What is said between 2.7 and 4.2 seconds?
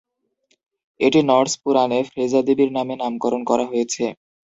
নামে নামকরণ করা হয়েছে।